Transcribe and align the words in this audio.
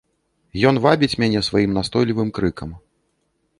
Ён 0.69 0.79
вабіць 0.85 1.19
мяне 1.25 1.43
сваім 1.49 1.77
настойлівым 1.81 2.29
крыкам. 2.41 2.69